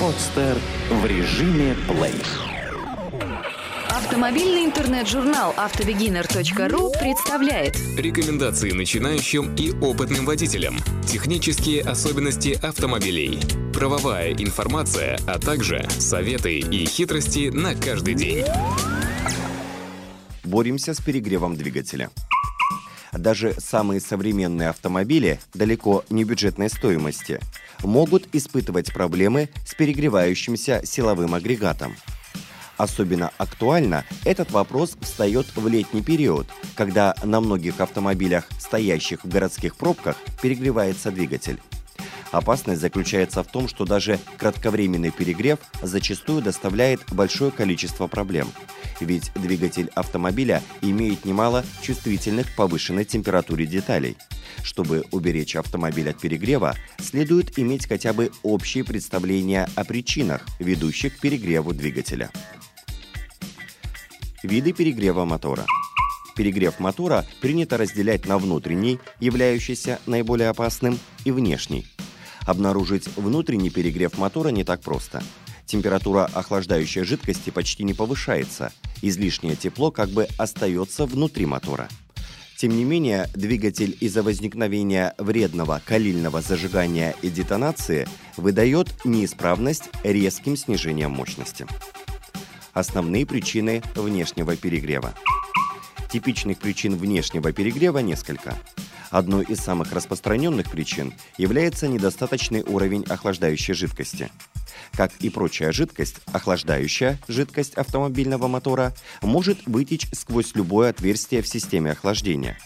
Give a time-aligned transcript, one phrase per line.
[0.00, 0.56] Подстер
[0.88, 2.14] в режиме плей.
[3.90, 10.78] Автомобильный интернет-журнал автобегинер.ру представляет Рекомендации начинающим и опытным водителям.
[11.06, 13.40] Технические особенности автомобилей.
[13.74, 18.46] Правовая информация, а также советы и хитрости на каждый день.
[20.44, 22.08] Боремся с перегревом двигателя.
[23.12, 27.40] Даже самые современные автомобили далеко не бюджетной стоимости
[27.82, 31.96] могут испытывать проблемы с перегревающимся силовым агрегатом.
[32.76, 39.76] Особенно актуально этот вопрос встает в летний период, когда на многих автомобилях, стоящих в городских
[39.76, 41.60] пробках, перегревается двигатель.
[42.32, 48.48] Опасность заключается в том, что даже кратковременный перегрев зачастую доставляет большое количество проблем.
[49.00, 54.16] Ведь двигатель автомобиля имеет немало чувствительных к повышенной температуре деталей.
[54.62, 61.20] Чтобы уберечь автомобиль от перегрева, следует иметь хотя бы общие представления о причинах, ведущих к
[61.20, 62.30] перегреву двигателя.
[64.42, 65.66] Виды перегрева мотора.
[66.36, 71.86] Перегрев мотора принято разделять на внутренний, являющийся наиболее опасным, и внешний,
[72.46, 75.22] Обнаружить внутренний перегрев мотора не так просто.
[75.66, 81.88] Температура охлаждающей жидкости почти не повышается, излишнее тепло как бы остается внутри мотора.
[82.60, 91.12] Тем не менее, двигатель из-за возникновения вредного калильного зажигания и детонации выдает неисправность резким снижением
[91.12, 91.66] мощности.
[92.74, 95.14] Основные причины внешнего перегрева.
[96.12, 98.58] Типичных причин внешнего перегрева несколько.
[99.10, 104.30] Одной из самых распространенных причин является недостаточный уровень охлаждающей жидкости.
[104.92, 111.92] Как и прочая жидкость, охлаждающая жидкость автомобильного мотора может вытечь сквозь любое отверстие в системе
[111.92, 112.56] охлаждения.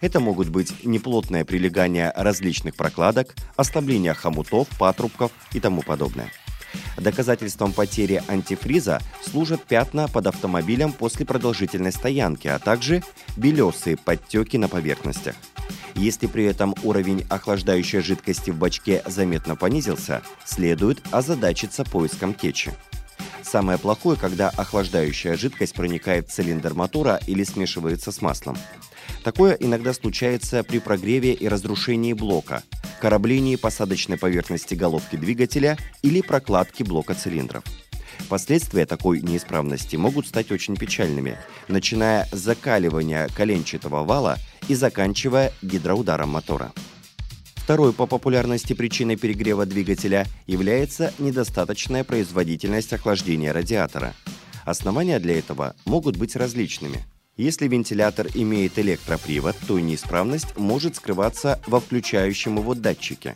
[0.00, 6.30] Это могут быть неплотное прилегание различных прокладок, ослабление хомутов, патрубков и тому подобное.
[6.96, 13.02] Доказательством потери антифриза служат пятна под автомобилем после продолжительной стоянки, а также
[13.36, 15.34] белесые подтеки на поверхностях.
[15.94, 22.72] Если при этом уровень охлаждающей жидкости в бачке заметно понизился, следует озадачиться поиском течи.
[23.42, 28.56] Самое плохое, когда охлаждающая жидкость проникает в цилиндр мотора или смешивается с маслом.
[29.24, 32.62] Такое иногда случается при прогреве и разрушении блока,
[33.00, 37.64] кораблении посадочной поверхности головки двигателя или прокладке блока цилиндров.
[38.28, 41.36] Последствия такой неисправности могут стать очень печальными,
[41.68, 46.72] начиная с закаливания коленчатого вала и заканчивая гидроударом мотора.
[47.54, 54.14] Второй по популярности причиной перегрева двигателя является недостаточная производительность охлаждения радиатора.
[54.64, 57.04] Основания для этого могут быть различными.
[57.36, 63.34] Если вентилятор имеет электропривод, то неисправность может скрываться во включающем его датчике.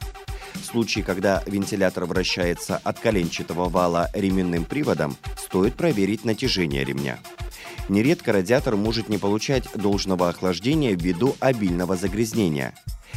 [0.54, 7.18] В случае, когда вентилятор вращается от коленчатого вала ременным приводом, стоит проверить натяжение ремня.
[7.88, 12.74] Нередко радиатор может не получать должного охлаждения ввиду обильного загрязнения.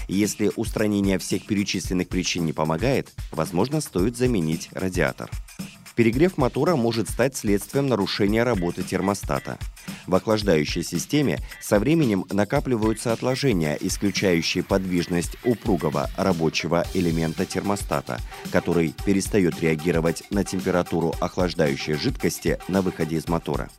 [0.07, 5.29] Если устранение всех перечисленных причин не помогает, возможно, стоит заменить радиатор.
[5.95, 9.57] Перегрев мотора может стать следствием нарушения работы термостата.
[10.07, 18.19] В охлаждающей системе со временем накапливаются отложения, исключающие подвижность упругого рабочего элемента термостата,
[18.51, 23.69] который перестает реагировать на температуру охлаждающей жидкости на выходе из мотора.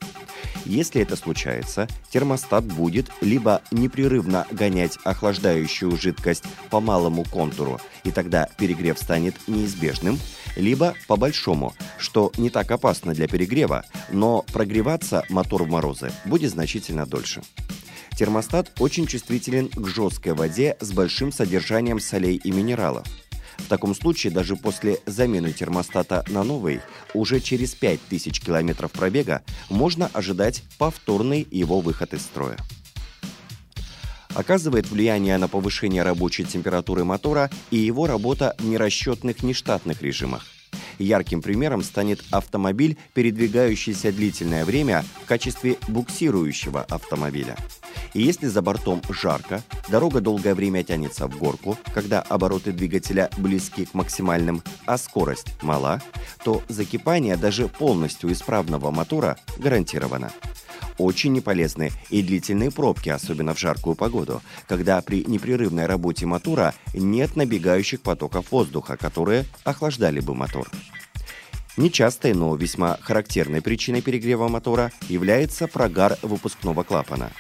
[0.65, 8.49] Если это случается, термостат будет либо непрерывно гонять охлаждающую жидкость по малому контуру, и тогда
[8.59, 10.19] перегрев станет неизбежным,
[10.57, 16.51] либо по большому, что не так опасно для перегрева, но прогреваться мотор в морозы будет
[16.51, 17.43] значительно дольше.
[18.17, 23.07] Термостат очень чувствителен к жесткой воде с большим содержанием солей и минералов.
[23.59, 26.81] В таком случае даже после замены термостата на новый,
[27.15, 32.57] уже через 5000 км пробега можно ожидать повторный его выход из строя.
[34.35, 40.47] Оказывает влияние на повышение рабочей температуры мотора и его работа в нерасчетных нештатных режимах.
[40.99, 47.57] Ярким примером станет автомобиль, передвигающийся длительное время в качестве буксирующего автомобиля.
[48.13, 53.87] И если за бортом жарко, дорога долгое время тянется в горку, когда обороты двигателя близки
[53.87, 56.03] к максимальным, а скорость мала,
[56.45, 60.31] то закипание даже полностью исправного мотора гарантировано.
[61.01, 67.37] Очень неполезны и длительные пробки, особенно в жаркую погоду, когда при непрерывной работе мотора нет
[67.37, 70.69] набегающих потоков воздуха, которые охлаждали бы мотор.
[71.79, 77.31] Нечастой, но весьма характерной причиной перегрева мотора является прогар выпускного клапана.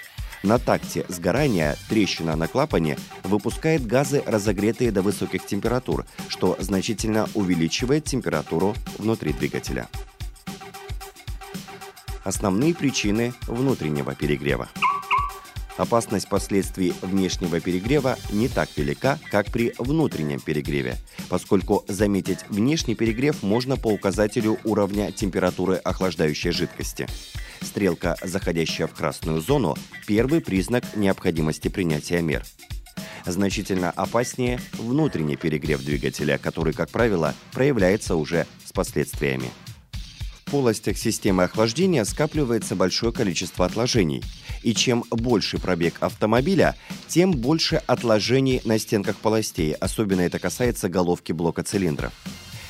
[0.42, 8.06] На такте сгорания трещина на клапане выпускает газы, разогретые до высоких температур, что значительно увеличивает
[8.06, 9.86] температуру внутри двигателя.
[12.24, 14.68] Основные причины внутреннего перегрева.
[15.78, 20.98] Опасность последствий внешнего перегрева не так велика, как при внутреннем перегреве,
[21.30, 27.06] поскольку заметить внешний перегрев можно по указателю уровня температуры охлаждающей жидкости.
[27.62, 29.74] Стрелка, заходящая в красную зону,
[30.06, 32.44] первый признак необходимости принятия мер.
[33.24, 39.50] Значительно опаснее внутренний перегрев двигателя, который, как правило, проявляется уже с последствиями
[40.50, 44.22] полостях системы охлаждения скапливается большое количество отложений.
[44.62, 46.76] И чем больше пробег автомобиля,
[47.08, 52.12] тем больше отложений на стенках полостей, особенно это касается головки блока цилиндров.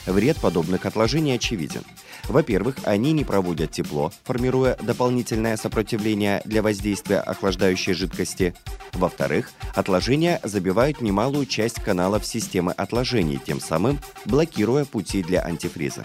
[0.06, 1.82] Вред подобных отложений очевиден.
[2.28, 8.54] Во-первых, они не проводят тепло, формируя дополнительное сопротивление для воздействия охлаждающей жидкости.
[8.92, 16.04] Во-вторых, отложения забивают немалую часть каналов системы отложений, тем самым блокируя пути для антифриза.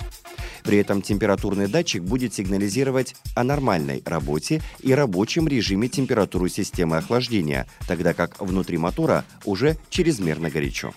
[0.66, 7.68] При этом температурный датчик будет сигнализировать о нормальной работе и рабочем режиме температуры системы охлаждения,
[7.88, 10.94] тогда как внутри мотора уже чрезмерно горячо.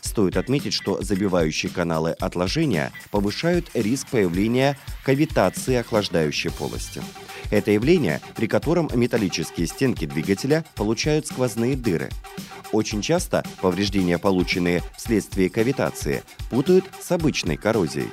[0.00, 7.02] Стоит отметить, что забивающие каналы отложения повышают риск появления кавитации охлаждающей полости.
[7.50, 12.08] Это явление, при котором металлические стенки двигателя получают сквозные дыры.
[12.72, 18.08] Очень часто повреждения, полученные вследствие кавитации, путают с обычной коррозией.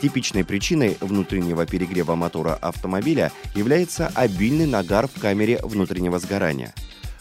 [0.00, 6.72] Типичной причиной внутреннего перегрева мотора автомобиля является обильный нагар в камере внутреннего сгорания.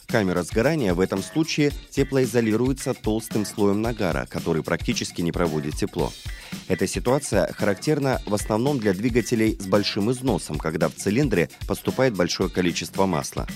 [0.08, 6.14] Камера сгорания в этом случае теплоизолируется толстым слоем нагара, который практически не проводит тепло.
[6.70, 12.50] Эта ситуация характерна в основном для двигателей с большим износом, когда в цилиндре поступает большое
[12.50, 13.48] количество масла.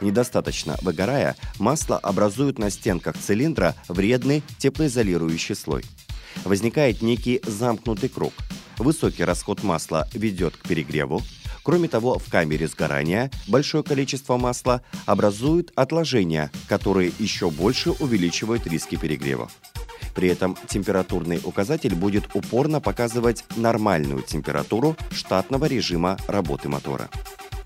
[0.00, 5.84] Недостаточно выгорая, масло образует на стенках цилиндра вредный теплоизолирующий слой
[6.44, 8.32] возникает некий замкнутый круг.
[8.78, 11.22] Высокий расход масла ведет к перегреву.
[11.62, 18.96] Кроме того, в камере сгорания большое количество масла образует отложения, которые еще больше увеличивают риски
[18.96, 19.50] перегрева.
[20.14, 27.08] При этом температурный указатель будет упорно показывать нормальную температуру штатного режима работы мотора.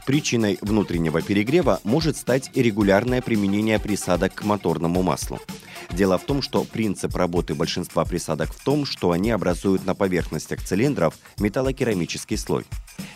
[0.05, 5.39] Причиной внутреннего перегрева может стать регулярное применение присадок к моторному маслу.
[5.93, 10.63] Дело в том, что принцип работы большинства присадок в том, что они образуют на поверхностях
[10.63, 12.65] цилиндров металлокерамический слой.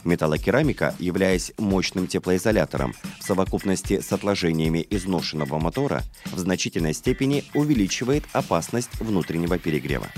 [0.04, 9.00] Металлокерамика, являясь мощным теплоизолятором, в совокупности с отложениями изношенного мотора, в значительной степени увеличивает опасность
[9.00, 10.08] внутреннего перегрева.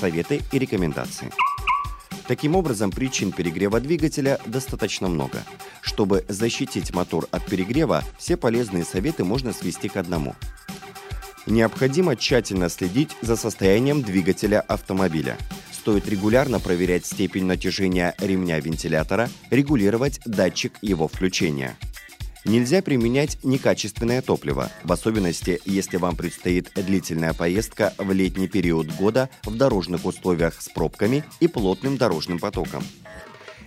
[0.00, 1.30] Советы и рекомендации.
[2.26, 5.42] Таким образом, причин перегрева двигателя достаточно много.
[5.82, 10.34] Чтобы защитить мотор от перегрева, все полезные советы можно свести к одному–
[11.46, 15.36] Необходимо тщательно следить за состоянием двигателя автомобиля.
[15.72, 21.76] Стоит регулярно проверять степень натяжения ремня вентилятора, регулировать датчик его включения.
[22.44, 29.28] Нельзя применять некачественное топливо, в особенности, если вам предстоит длительная поездка в летний период года
[29.44, 32.84] в дорожных условиях с пробками и плотным дорожным потоком.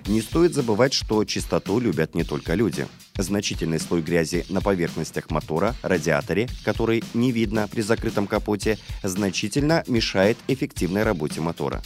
[0.08, 2.88] Не стоит забывать, что чистоту любят не только люди.
[3.18, 10.38] Значительный слой грязи на поверхностях мотора, радиаторе, который не видно при закрытом капоте, значительно мешает
[10.48, 11.82] эффективной работе мотора.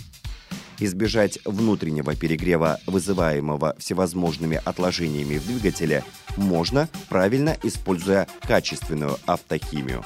[0.80, 6.04] Избежать внутреннего перегрева, вызываемого всевозможными отложениями в двигателе,
[6.36, 10.04] можно, правильно используя качественную автохимию,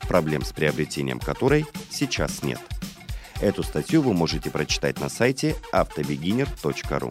[0.00, 2.60] проблем с приобретением которой сейчас нет.
[3.40, 7.10] Эту статью вы можете прочитать на сайте автобегинер.ру.